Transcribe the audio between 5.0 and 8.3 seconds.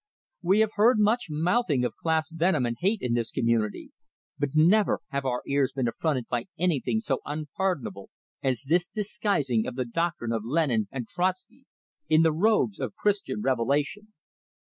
have our ears been affronted by anything so unpardonable